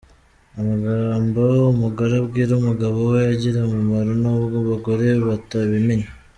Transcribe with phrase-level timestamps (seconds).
[0.59, 1.41] Amagambo
[1.73, 6.07] umugore abwira umugabo we agira umumaro nubwo abagore batabimenya.